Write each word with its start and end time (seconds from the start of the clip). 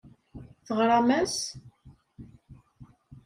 Teɣram-as? 0.65 1.37